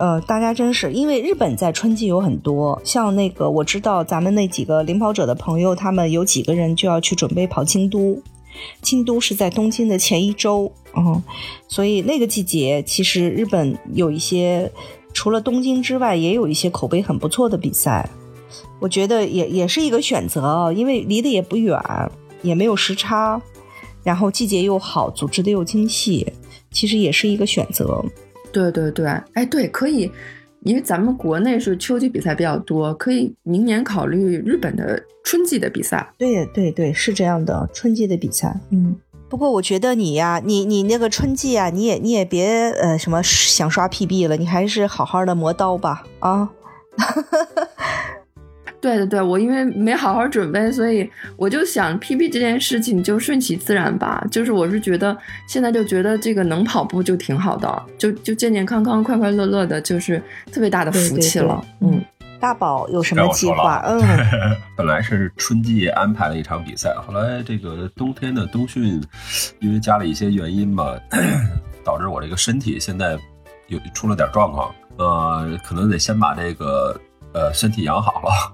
[0.02, 8.20] 呃，大家真是因为日本在春季有很多，像那个我知道咱们那几个领跑者的朋友，他们有几个人就要去准备跑京都。
[8.82, 11.22] 京都是在东京的前一周，嗯，
[11.68, 14.72] 所以那个季节其实日本有一些
[15.14, 18.10] 除了东京之外，也有一些口碑很不错的比赛，
[18.80, 21.80] 我觉得也也是一个选择啊，因为离得也不远，
[22.42, 23.40] 也没有时差，
[24.04, 26.34] 然后季节又好，组织的又精细，
[26.72, 28.04] 其实也是一个选择。
[28.52, 30.12] 对对对，哎，对，可以。
[30.64, 36.08] 因为咱们国内是秋季比赛比较多，可以明年考虑日本的春季的比赛。
[36.20, 38.56] 对对对，是这样的，春季的比赛。
[38.70, 38.96] 嗯，
[39.28, 46.48] 不过我觉得你呀，你你那个春季啊，你也你也别呃什么想刷 PB 了，你还是好好的磨刀吧啊。
[48.82, 54.26] 对对对，我因为没好好准备，所以我就想 PB 这件事情就顺其自然吧。
[54.32, 55.16] 就是我是觉得
[55.48, 61.64] 现在就觉得这个能跑步就挺好的，就就健健康康、快快乐乐的，就是特别大的福气了。
[61.80, 62.04] 嗯，
[62.40, 63.84] 大宝有什么计划？
[63.86, 64.02] 嗯，
[64.76, 69.00] 本来是春季安排了一场比赛，后来这个冬天的冬训，
[69.60, 71.00] 因为家里一些原因吧，
[71.86, 73.16] 导致我这个身体现在
[73.68, 74.74] 有出了点状况。
[74.98, 77.00] 呃，可能得先把这个
[77.34, 78.54] 呃身体养好了。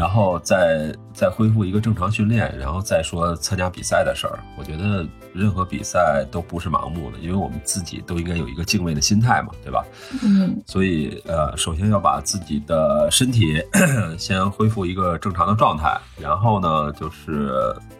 [0.00, 4.38] 然后再再恢复一个正常训练，然后再说参加比赛的事儿。
[4.56, 9.84] 我觉得任何比赛都不是盲目的，因为我们自己都应该有一个敬畏的心态嘛，对吧？
[10.24, 10.58] 嗯。
[10.66, 13.62] 所以呃，首先要把自己的身体
[14.16, 17.52] 先恢复一个正常的状态，然后呢，就是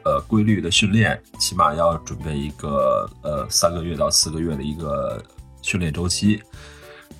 [0.02, 5.22] 呃规律的训练，起码要准备一个呃三个月到四个月的一个
[5.60, 6.40] 训练周期，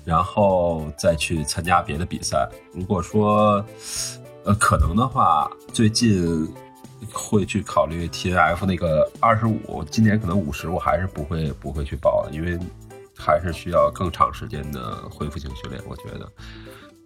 [0.03, 2.49] 然后再去参加别的比赛。
[2.73, 3.63] 如果说
[4.43, 6.47] 呃，可能的话，最近
[7.13, 12.57] 会去考虑 T N F 那个二十五，今年可能五十，我还是不会不会去报，因为
[13.15, 15.79] 还是需要更长时间的恢复性训练。
[15.87, 16.31] 我觉得，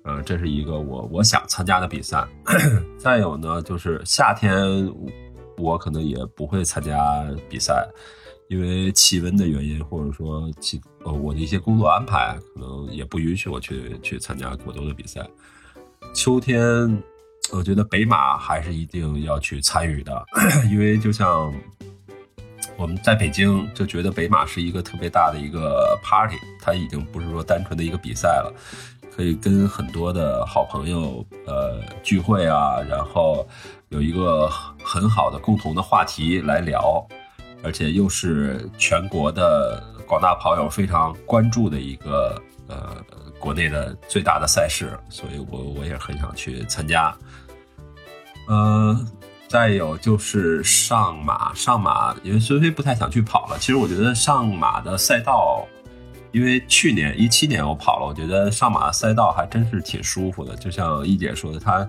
[0.03, 2.25] 呃，这是一个我我想参加的比赛。
[2.97, 4.57] 再有呢，就是夏天
[5.57, 7.85] 我可能也不会参加比赛，
[8.47, 15.25] 因为气温的原因，或者说其呃我的一些工作安排，可能也不允许我去去参加国斗的比赛。
[16.13, 17.03] 秋天。
[17.51, 20.25] 我觉得北马还是一定要去参与的，
[20.69, 21.53] 因为就像
[22.75, 28.53] 我们在北京就觉得北马是一个特别大的一个 party，它已经不是说单纯的一个比赛了，
[29.15, 33.47] 可以跟很多的好朋友呃聚会啊，然后
[33.89, 34.49] 有一个
[34.83, 37.07] 很好的共同的话题来聊，
[37.63, 42.97] 而且又是全国的广大跑友非常关注的一个呃。
[43.37, 47.15] 国内的最大的赛事，所以我我也很想去参加。
[48.47, 49.05] 呃，
[49.47, 53.57] 再有就是上马，上马，因为孙飞不太想去跑了。
[53.59, 55.65] 其实我觉得上马的赛道，
[56.31, 60.55] 因为去年一七年我跑了，我觉得上马的赛道还真是挺舒服的。
[60.57, 61.87] 就像一姐说的，它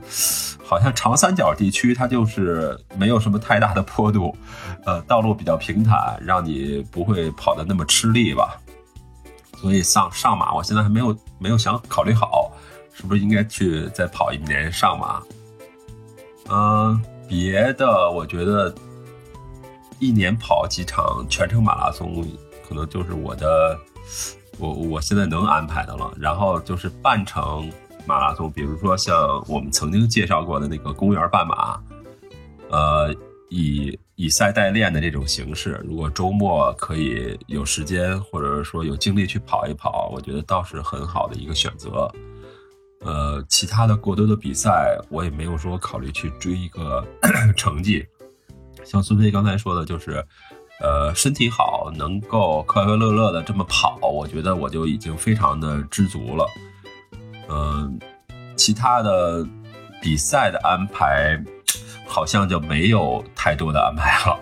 [0.65, 4.37] 好像长三角地区，它就是没有什么太大的坡度，
[4.85, 8.59] 呃，道路比较平坦，让你不会跑得那么吃力吧。
[9.59, 12.53] 所以上上马，我现在还没有没有想考虑好，
[12.95, 15.21] 是不是应该去再跑一年上马？
[16.49, 18.75] 嗯，别的我觉得
[19.99, 22.27] 一年跑几场全程马拉松，
[22.69, 23.79] 可能就是我的
[24.59, 26.13] 我我现在能安排的了。
[26.19, 27.71] 然后就是半程
[28.07, 31.81] 马拉松，比如说像我们曾经介绍过的那个公园半马，
[32.71, 33.15] 呃，
[33.49, 33.99] 以。
[34.19, 42.11] 以赛代练的这种形式，如果周末可以有时间，或者说有精力去跑一跑，我觉得倒是很好的一个选择。
[43.07, 47.07] 呃，其他的过多的比赛，我也没有说考虑去追一个
[47.57, 48.05] 成绩。
[48.85, 50.23] 像孙飞刚才说的，就是，
[50.81, 56.47] 呃，身体好，能够快快乐乐的这么跑，我觉得我就已经非常的知足了。
[57.49, 57.99] 嗯，
[58.57, 59.47] 其他的
[60.03, 61.41] 比赛的安排。
[62.09, 64.39] 好像就没有太多的安排了。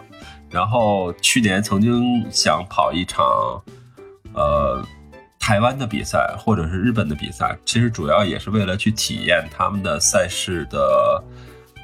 [0.51, 3.25] 然后去年曾经想跑一场，
[4.35, 4.85] 呃，
[5.47, 11.23] 台湾的比赛或者是日本的比赛，其实主要也是为了去体验他们的赛事的，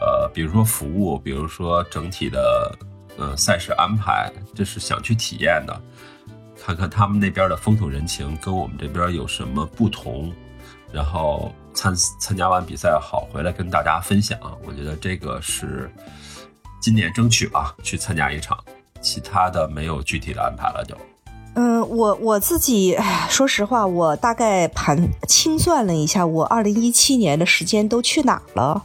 [0.01, 2.75] 呃，比如说服务，比如说整体的，
[3.19, 5.79] 呃，赛事安排，这是想去体验的，
[6.59, 10.33] 看看他们那边的风土人情跟我们这边有什么不同，
[10.91, 11.55] 然后。
[11.73, 15.89] 参参加完比赛好回来跟大家分享，我觉得这个是
[16.83, 18.59] 今年争取吧，去参加一场，
[19.01, 20.97] 其他的没有具体的安排了就。
[21.55, 22.97] 嗯，我我自己
[23.29, 28.85] 说实话，我大概盘清算了一下，我二零一七年的时间都去哪了？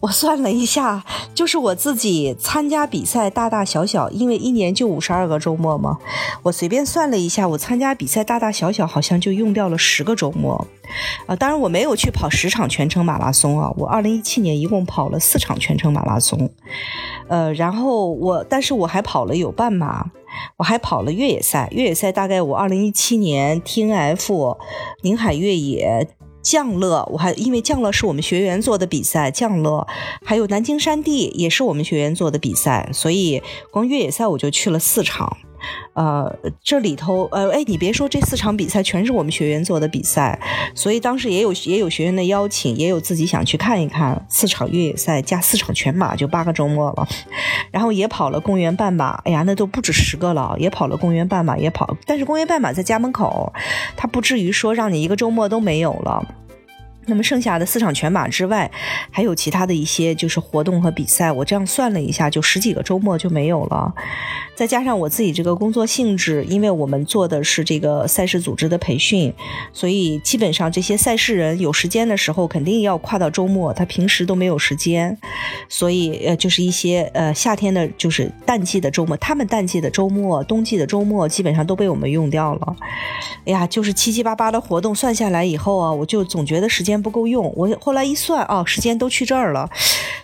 [0.00, 5.98] 我算了一下，就是我自己参加比赛大大小小，因为一年就五十二个周末嘛，
[6.42, 10.66] 我随便算了一下，我参加比赛大大小小好像就用掉了十个周末。
[11.26, 16.50] 啊，当然我没有去跑十场全程马拉松啊，我二零一七年一共跑了四场全程马拉松，
[17.28, 20.04] 呃，然后我，但是我还跑了有半马，
[20.56, 24.58] 我还跑了越野赛，越野赛大概我二零一七年 T N F
[25.02, 26.08] 宁海越野
[26.42, 29.86] 降乐，我还因为降乐是我们学员做的比赛，降乐
[30.24, 35.36] 还有南京山地也是我们学员做的比赛，所以光越野赛我就去了四场。
[35.94, 40.38] 呃，这里头，呃，哎，你别说，这四场比赛全是我们学员做的比赛，
[40.74, 44.26] 所以当时也有也有学员的邀请，也有自己想去看一看。
[44.28, 47.06] 四场越野赛加四场全马，就八个周末了，
[47.70, 53.52] 然后也跑了公园半马，哎呀，那都不止十个了，也跑了公园半马，也跑，但是公园半马在家门口，
[53.96, 56.26] 它不至于说让你一个周末都没有了。
[57.06, 58.70] 那么剩下的四场全马之外，
[59.10, 61.32] 还有其他的一些就是活动和比赛。
[61.32, 63.92] 我这样算了一下，就十几个周末就没有了。
[64.54, 69.32] 再加上我自己这个工作性质，因为我们做的是这个赛事组织的培训，
[69.72, 75.16] 所以基本上这些赛事人有时间的时候，肯定要跨到周末，他平时都没有时间。
[75.68, 82.76] 所以呃，就是一些呃夏天的，就是淡季的周末，他们淡季的周末、冬季的周末，基本上都被我们用掉了。
[83.46, 86.89] 哎呀，就是七七八八的活动算下来以后啊，我就总觉得时间。
[86.90, 89.70] 时间不够用，我后来一算哦，时间都去这儿了，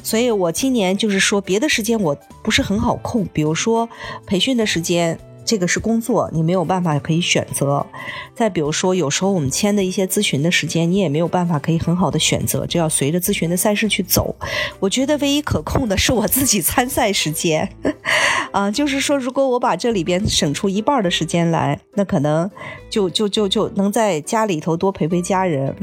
[0.02, 3.88] 所以我今年就是说别的时间我不是很好控，比如说
[4.26, 5.16] 培训的时间。
[5.46, 7.86] 这个是工作，你没有办法可以选择。
[8.34, 14.34] 再比如说，有时候我们签的一些咨询的时间，你也没有办法可以很好的选择，这要随着咨询的赛事去走。
[14.80, 17.70] 我觉得唯一可控的是我自己参赛时间，
[18.52, 22.50] 啊，就是说，如果我把这里边省出一半的时间来，那可能
[22.90, 25.74] 就就就就能在家里头多陪陪家人，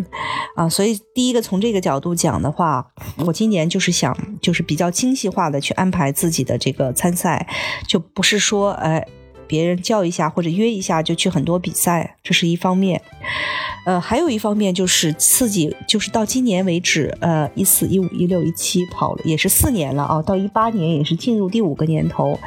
[0.55, 2.85] 啊，所以第一个从这个角度讲的话，
[3.25, 7.47] 我今年就是想就是比较精细化的去安排自己的这个参赛，
[7.87, 9.05] 就不是说哎。
[9.47, 13.01] 别人叫一下或者约一下就去很多比赛，这是一方面。
[13.85, 22.39] 呃，还有一方面就是刺激，就是到今年为止，呃，一四一五一六一七跑了也是四年了啊，到一八年也是进入第五个年头。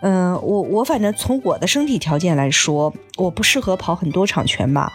[0.00, 4.92] 嗯，我我反正从我的身体条件来说，我不适合跑很多场全马。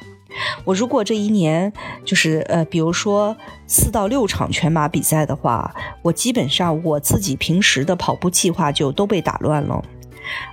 [0.63, 1.71] 我如果这一年
[2.03, 3.35] 就是呃，比如说
[3.67, 9.83] 四到六场全马比赛的话，我基本上我自己平时的跑步计划就都被打乱了。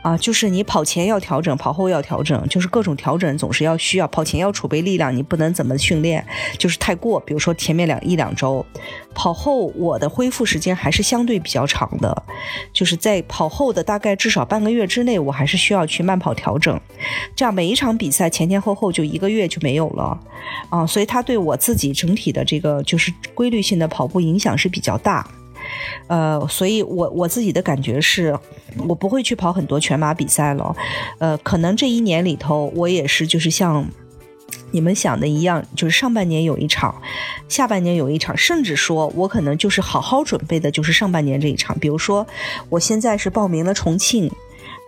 [0.02, 4.06] 啊，就是你跑前要调整，跑后要调整，就是各种调整总是要需要。
[4.08, 6.26] 跑前要储备力量，你不能怎么训练，
[6.58, 7.20] 就是太过。
[7.20, 8.64] 比如说前面两一两周，
[9.14, 12.24] 跑后我的恢复时间还是相对比较长的，
[12.72, 16.78] 就是在跑后的大概至少半个月之内，我还是需要去慢跑调整。
[17.36, 20.18] 这样每一场比赛前前后后就一个月就没有了
[20.68, 25.26] 啊，所以它对我自己整体的这个就是规律性的跑步影响是比较大。
[26.06, 28.38] 呃，所以我我自己的感觉是，
[28.88, 30.74] 我不会去跑很多全马比赛了。
[31.18, 33.86] 呃，可能这一年里头，我也是就是像
[34.72, 37.00] 你们想的一样，就是上半年有一场，
[37.48, 41.78] 下半年有一场，甚至说我可能就是好好准备的，就是上半年这一场。
[41.78, 42.26] 比如说，
[42.68, 44.30] 我现在是报名了重庆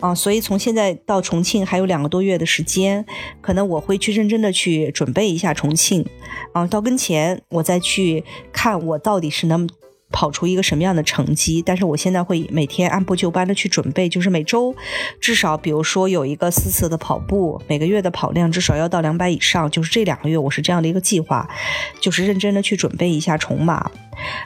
[0.01, 3.05] 啊，所以从现在到重庆还有两个多月的时间，
[3.41, 6.05] 可能我会去认真的去准备一下重庆
[6.53, 9.69] 啊，到跟前我再去看我到底是能。
[10.13, 11.61] 跑出一个什么样的成绩？
[11.61, 14.73] 但是我现在会每天按部就班的去准备，就是每周
[15.19, 19.69] 至少，比如说有一个四次的跑步，每个月的跑量至少要到两百以上。
[19.69, 21.49] 就是这两个月我是这样的一个计划，
[21.99, 23.89] 就是认真的去准备一下重马。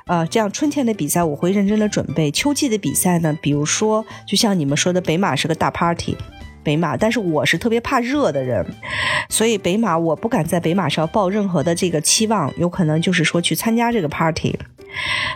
[0.06, 6.16] 呃，这样春天的比赛我会认真的准备，秋季的比赛呢，比如说就像你们说的，北马是个大 party，
[6.64, 8.66] 北马，但是我是特别怕热的人，
[9.30, 14.58] 所以北马我不敢在北马上抱任何的这个期望，有可能就是说去参加这个 party。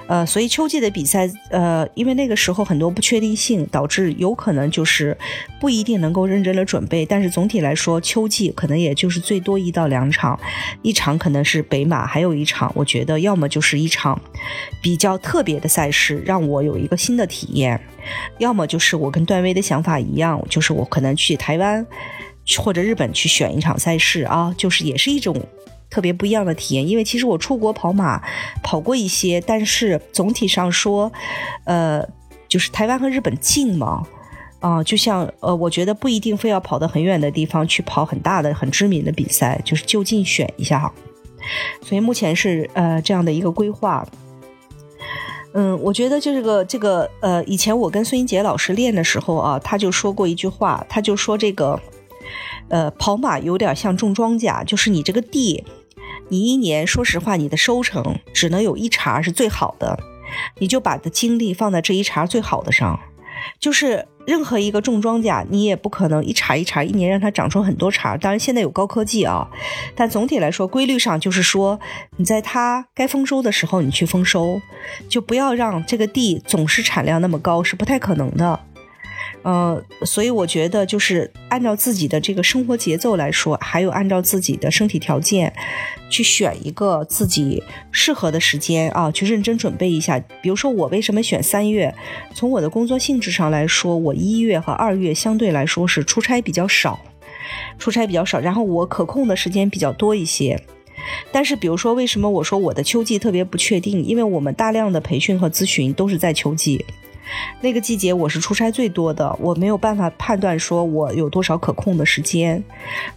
[0.07, 5.17] 呃，所以秋季的比赛，呃，因为那个时候很多不确定性，导致有可能就是
[5.59, 7.05] 不一定能够认真的准备。
[7.05, 10.39] 但是总体来说，秋季可能也就是最多一到两场，
[10.81, 14.19] 一场可能是北马，还有一场，我觉得要么就是一场
[14.81, 17.77] 比较特别的赛事，让我有一个新的体验；
[18.39, 21.85] 要么就是我跟段威的想法一样，就是我可能去台湾
[22.57, 25.35] 或者日本去选一场赛事啊，就是也是一种。
[25.91, 28.23] 特别不一样的体验，因为其实我出国跑马
[28.63, 31.11] 跑过一些，但是总体上说，
[31.65, 32.01] 呃，
[32.47, 34.01] 就是台湾和日本近嘛，
[34.61, 40.93] 啊，就像呃，我觉得不一定非要跑到很远的地方去跑很大的、很知名的比赛，就是就近选一下哈。
[41.83, 44.07] 所以目前是呃这样的一个规划。
[45.53, 51.77] 嗯，我觉得就这个这个呃，以前我跟孙英杰老师练的时候啊，他就说过一句话，他就说这个
[52.69, 55.61] 呃，跑马有点像种庄稼，就是你这个地。
[56.31, 59.99] 你一年，说实话，你的收成只能有一茬是最好的，
[60.59, 62.97] 你就把的精力放在这一茬最好的上。
[63.59, 68.15] 就是任何一个种庄稼，你也不可能一茬一茬，一年让它长出很多茬。
[68.15, 69.45] 当然，现在有高科技啊，
[69.93, 71.77] 但总体来说，规律上就是说，
[72.15, 74.61] 你在它该丰收的时候你去丰收，
[75.09, 78.57] 就不要让这个地总是产量那么高，是不太可能的。
[79.43, 85.51] 呃，所以我觉得就是按照自己的这个生活节奏来说，还有按照自己的身体条件，
[86.09, 90.19] 去选一个自己适合的时间啊，去认真准备一下。
[90.41, 91.93] 比如说我为什么选三月？
[92.35, 96.99] 从我的工作性质上来说，我一月和二月相对来说是出差比较少，
[97.79, 100.61] 出差比较少，然后我可控的时间比较多一些。
[101.31, 104.05] 但是比如说为什么我说我的秋季特别不确定？
[104.05, 106.85] 因为我们大量的培训和咨询都是在秋季。
[107.61, 112.63] 那个季节我是出差最多的，我没有办法判断说我有多少可控的时间，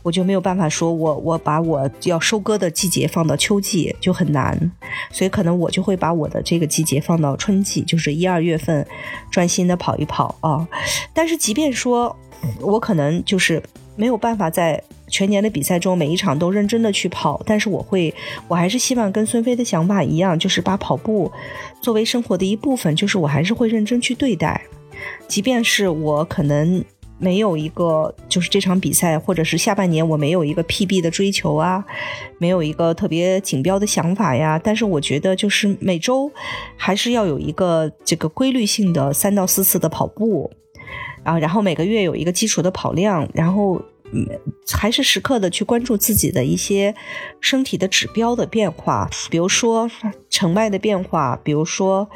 [0.03, 4.73] 我就没有办法说我我把我要收割的季节放到秋季就很难，
[5.11, 8.87] 所以可能我就会把我的这个季节放到春季，就是一二月份
[9.31, 10.67] 专心的跑一跑啊。
[11.13, 12.15] 但是即便说
[12.61, 13.63] 我可能就是
[13.97, 14.83] 没有办法在。
[15.15, 18.13] 全年的比赛中，每一场都认真的去跑，但是我会，
[18.49, 21.31] 我还是希望跟孙飞的想法一样，就是把跑步
[21.81, 24.61] 作为生活的一部分，就是我还是会认真去对待，
[25.29, 26.85] 即便是我可能
[27.17, 31.85] 没有一个，就是这场比赛或者是下半年我没有一个 PB 的追求啊，
[32.39, 36.29] 没有一个特别锦标的想法呀，但是我觉得就是每周
[36.77, 40.51] 还是要有一个这个规律性的三到四次的跑步，
[41.23, 43.81] 啊，然后每个月有一个基础的跑量，然后。
[44.73, 46.95] 还是时刻的去关注自己的一些
[47.41, 49.91] 身体的指标的变化，比如说
[50.31, 52.09] 成脉的变化，比如说，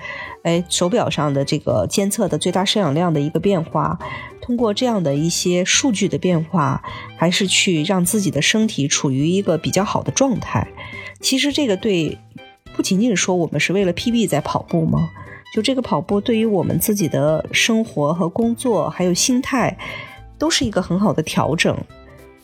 [0.42, 3.99] 哎，手表上的这个监测的最大摄氧量的一个变化，
[4.40, 6.82] 通过这样的一些数据的变化，
[7.16, 10.66] 还是去让自己的身体处于一个比较好的状态。
[11.20, 12.18] 其实这个对，
[12.74, 15.11] 不仅仅说我们是为了 PB 在跑步吗？
[15.55, 19.76] 就这个跑步对于我们自己的生活和工作还有心态。
[20.39, 21.76] 都是一个很好的调整。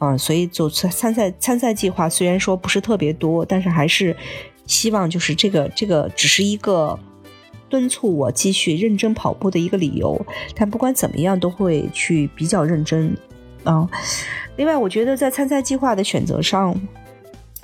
[0.00, 4.14] 嗯，所以走参赛参赛计划虽然说不是特别多，但是还是
[4.66, 6.98] 希望就是这个这个只是一个
[7.70, 10.20] 敦促我继续认真跑步的一个理由。
[10.54, 13.16] 但不管怎么样，都会去比较认真。
[13.62, 13.88] 啊，
[14.56, 16.78] 另外，我觉得在参赛计划的选择上，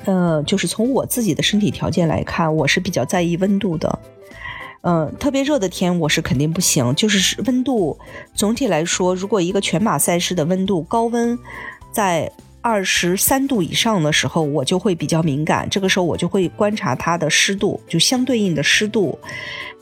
[0.06, 3.98] 呃，就是从我自己的身体条件来看，我是比较在意温度的。
[4.82, 6.94] 嗯，特别热的天我是肯定不行。
[6.94, 7.98] 就是温度
[8.34, 11.38] 总体来说，如果一个全马赛事的温度高温
[11.92, 12.30] 在
[12.62, 15.68] 二十三度以上的时候，我就会比较敏感。
[15.70, 19.18] 这个时候我就会观察它的湿度，就相对应的湿度。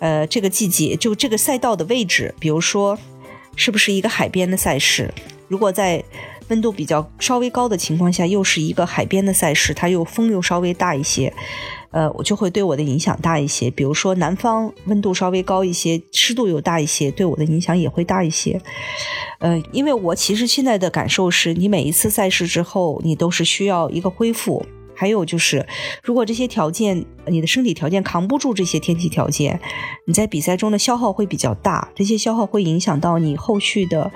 [0.00, 2.98] 呃，这个季节就这个赛道的位置，比如说
[3.56, 5.12] 是不是一个海边的赛事？
[5.48, 6.02] 如果在
[6.48, 11.32] 温度比较稍微高的情况下，又是一个海边的赛事，它又风又稍微大一些，
[11.90, 13.70] 呃，我就会对我的影响大一些。
[13.70, 18.60] 比如说南方温度稍微高一些，湿度又大一些，对我的影响也会大一些。
[19.38, 24.64] 呃，因为我其实现在的感受是，你每一次赛事之后，你都是需要一个恢复。
[24.98, 25.64] 还有就是，
[26.02, 29.60] 如果这些条件你的身体条件扛不住这些天气条件，
[30.06, 34.10] 你在比赛中的消耗会比较大，这些消耗会影响到你后续的。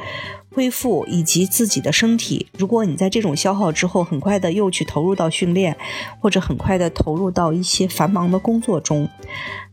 [0.54, 5.74] 恢复以及自己的身体，如果你在这种消耗之后，很快的又去投入到训练，
[6.20, 9.08] 或者很快的投入到一些繁忙的工作中，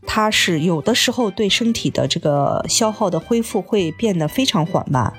[0.06, 5.12] 它是有的时候对身体的这个消耗的恢复会变得非常缓慢，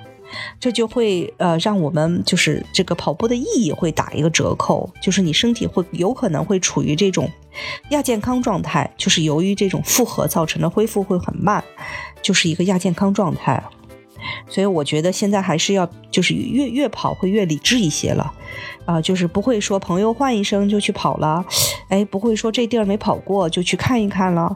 [0.60, 7.30] 这就会呃让我们就是这个跑步的意义会打一个折扣，就是你身体会有可能会处于这种
[7.90, 11.64] 亚健康状态，就是由于这种负荷造成的恢复会很慢，
[12.22, 13.64] 就是一个亚健康状态。
[14.48, 18.34] 所以我觉得现在还是要，就是越越跑会越理智一些了，
[18.86, 21.46] 啊，就是不会说朋友唤一声就去跑了，
[21.90, 24.56] 哎，不会说这地儿没跑过就去看一看了，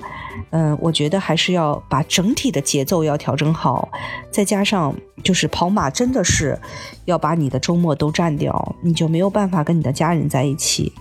[0.52, 3.90] 嗯，我觉得还是要把整体的节奏要调整好，
[4.32, 6.60] 再加上就是跑马真的是
[7.06, 10.92] 要把你的周末都占掉，你就没有办法跟你的家人在一起，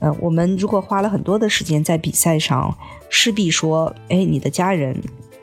[0.00, 2.76] 嗯，我们如果花了很多的时间在比赛上，
[3.08, 5.00] 势必说，哎，你的家人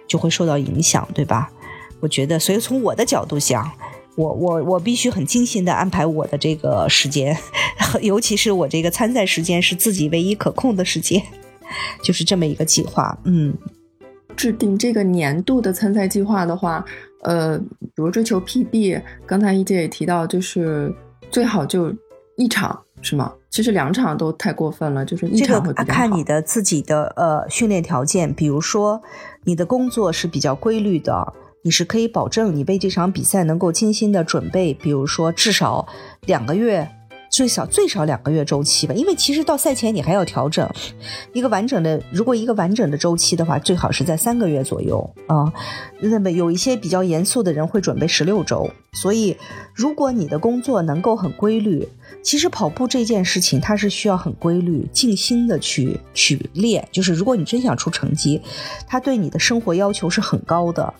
[0.07, 1.49] 就会受到影响，对吧？
[2.01, 3.71] 我觉得，所以从我的角度想，
[4.15, 7.37] 我我我必须很精心的安排我的这个时间，
[8.01, 11.21] 尤其是我这个参赛时间是自己唯一可控的时间，
[12.03, 13.17] 就是这么一个计划。
[13.23, 13.53] 嗯，
[14.35, 16.83] 制定这个年度的参赛计划的话，
[17.23, 20.93] 呃，比如追求 PB，刚才一姐也提到，就是
[21.29, 21.93] 最好就
[22.35, 23.31] 一场是吗？
[23.51, 29.01] 其实两场都太过分了，就是一场会比较看你的自己的呃训练条件，比如说
[29.43, 31.33] 你的工作是比较规律的。
[31.63, 35.87] 你是可以保证你为这场比赛能够精心的准备，比如说至少
[36.25, 36.89] 两个月，
[37.29, 38.95] 最少最少两个月周期吧。
[38.95, 40.67] 因为其实到赛前你还要调整
[41.33, 45.53] 一个完整的，如果一个完整的周期的话，最好是在三个月左右啊。
[45.99, 48.67] 那么有一些比较严肃的人会准备十六周。
[48.93, 49.37] 所以
[49.75, 51.87] 如果你的工作能够很规律，
[52.23, 56.87] 其实跑步这件事情它是需要很规律、静心的去去练。
[56.91, 58.41] 就是如果你真想出成绩，
[58.87, 60.91] 它对你的生活要求是很高的。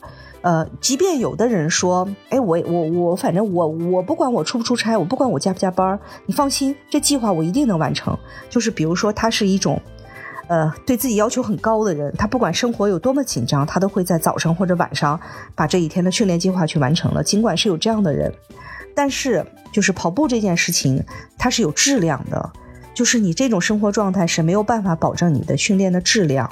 [0.42, 8.18] 呃，即便有的人说，哎，我我我，反正我我不管我出不出差，我不管我加不加班，你放心，这计划我一定能完成。
[8.50, 9.80] 就是比如说，他是一种，
[10.48, 15.20] 呃，对自己要求很高的人，他不管生活有多么紧张，他都会在早上或者晚上
[15.54, 17.24] 把这一天的训练计划去完成了。
[17.24, 18.34] 尽管是有这样的人，
[18.96, 21.04] 但是就是跑步这件事情，
[21.38, 22.52] 它是有质量的，
[22.96, 26.52] 就是你这种生活状态是没有办法保证你的训练的质量。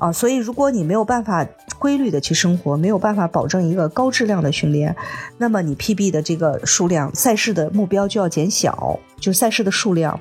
[0.00, 1.46] 啊，所以如果你没有办法
[1.78, 4.96] 规律的去生活，没有办法保证一个高质量的训练，
[5.36, 10.18] 那么你 PB 的这个数量，赛事的目标就要减小，就赛事的数量。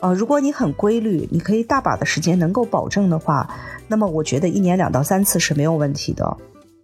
[0.00, 3.48] 啊，如果你很规律，你可以大把的时间能够保证的话，
[3.86, 6.36] 那么我觉得一年两到三次是没有问题的。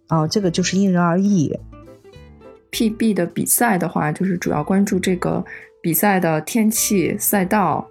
[0.07, 1.51] 啊，这个就是因人而异。
[2.71, 5.43] PB 的比赛的话，就是主要关注这个
[5.81, 7.89] 比赛的天气、赛道，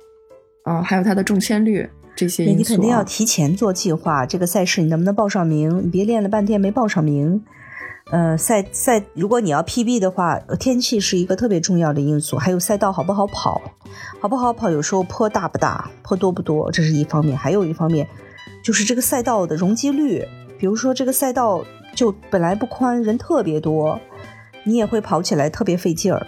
[0.65, 1.89] 嗯，还有它的中签率。
[2.19, 5.85] 这些你肯定要提前做计划，这个赛事你能不能报上名？
[5.85, 7.45] 你别练了半天没报上名。
[8.11, 13.63] 呃，赛赛，如果你要 PB 的话，天气是一个特别重要的因素，还有赛道好不好跑，
[14.19, 17.39] 好不好跑，有时候坡大不大，坡多不多，这是一方面。
[17.39, 18.09] 还有一方面
[18.65, 20.27] 就是这个赛道的容积率，
[20.59, 21.65] 比如说这个赛道
[21.95, 24.01] 就本来不宽，人特别多，
[24.65, 26.27] 你也会跑起来特别费劲儿。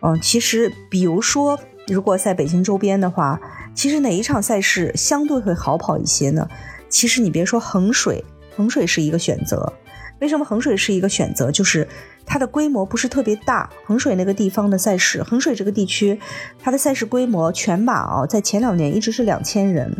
[0.00, 1.58] 嗯，其实比如说，
[1.88, 3.38] 如果在北京周边的话。
[3.74, 6.48] 其实哪一场赛事相对会好跑一些呢？
[6.88, 8.24] 其实你别说衡水，
[8.56, 9.72] 衡水是一个选择。
[10.20, 11.50] 为什么衡水是一个选择？
[11.50, 11.88] 就是
[12.26, 13.70] 它的规模不是特别大。
[13.86, 16.20] 衡水那个地方的赛事，衡水这个地区，
[16.58, 19.96] 它的赛事规模全马啊，在前两年一直是两千人，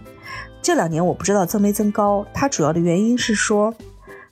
[0.61, 2.27] 这两年我不知道增没增高。
[2.35, 3.75] 它主要的原因是说，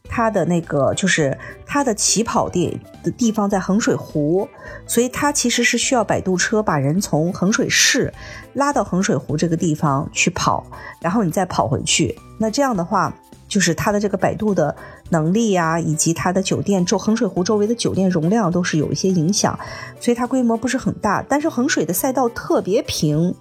[0.08, 1.36] 它的那个就是
[1.66, 4.48] 它的起跑地的地方在衡水湖，
[4.86, 8.12] 所以它其实是需要摆渡车把人从衡水市
[8.54, 10.66] 拉到衡水湖这个地方去跑，
[11.00, 12.18] 然后你再跑回去。
[12.38, 13.14] 那这样的话，
[13.46, 14.74] 就是它的这个摆渡的
[15.10, 19.58] 能力呀，以及它的酒店周衡水湖周围的酒店容量都是有一些影响，
[20.00, 21.24] 所以它规模不是很大。
[21.28, 23.34] 但是衡水的赛道特别平，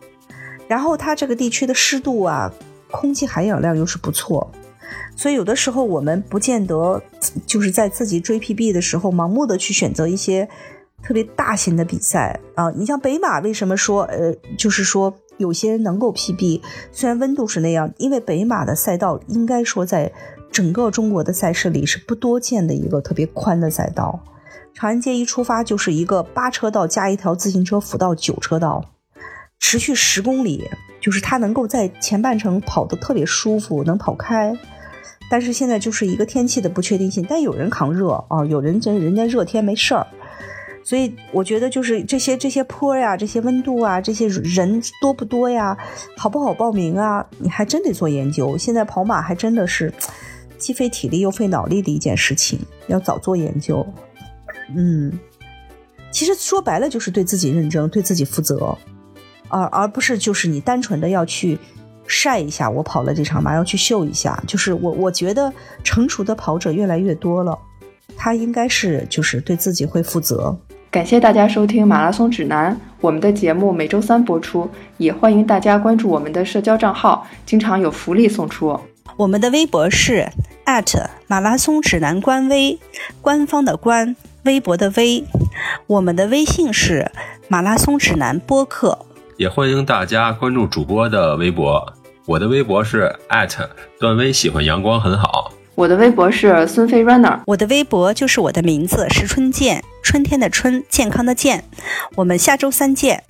[0.68, 2.52] 然后它这个地区的湿度啊，
[2.92, 4.52] 空气含氧量又是不错。
[5.16, 7.02] 所以有的时候我们不见得
[7.46, 10.48] 就是在自己追 PB 的时候盲目的去选择一些
[11.04, 12.70] 特别大型的比赛啊。
[12.72, 16.62] 你像北马为什么说呃，就是说有些人能够 PB，
[16.92, 20.12] 虽然温度是那样，因为北马的赛道应该说在
[20.52, 24.24] 整个中国的赛事里是不多见的一个特别宽的赛道。
[24.74, 28.86] 长安街一出发就是一个八车道加一条自行车辅道九车道，
[29.60, 30.70] 持续十公里，
[31.02, 34.56] 就是它能够在前半程跑得特别舒服，能跑开。
[35.30, 40.08] 但是现在就是一个天气的不确定性，但有人扛热啊，有人真人家热天没事儿，
[40.84, 45.78] 所以我觉得就是这些这些坡呀，这些温度啊，这些人多不多呀，
[46.16, 47.26] 好不好报名啊？
[47.40, 48.58] 你还真得做研究。
[48.58, 49.94] 现在跑马还真的是
[50.58, 53.86] 既费体力又费脑力的一件事情，要早做研究。
[54.74, 55.20] 嗯，
[56.10, 58.78] 其实说白了就是对自己认真，对自己负责，
[59.50, 61.60] 而而不是就是你单纯的要去。
[62.08, 64.42] 晒一下，我跑了这场马，要去秀一下。
[64.48, 65.54] 就是我，我觉得
[65.84, 67.58] 成熟的跑者越来越多了，
[68.16, 70.58] 他应该是就是对自己会负责。
[70.90, 78.80] 感谢大家收听马拉松指南，我们的节目每周三播出，也欢迎大家关注我们的社交账号，经常有福利送出。
[79.18, 80.30] 我们的微博是
[81.28, 82.80] 马拉松指南官微，
[83.22, 85.24] 官方的官，微博的微。
[85.88, 87.12] 我们的微信是
[87.48, 88.98] 马拉松指南播客，
[89.36, 91.94] 也欢迎大家关注主播的微博。
[92.28, 93.16] 我的微博是
[93.98, 95.54] 段威，喜欢阳光很好。
[95.76, 101.64] 我的微博是孙飞 runner，我的微博就是我的名字石春健，春天的春，健康的健。
[102.16, 103.24] 我们下周三见。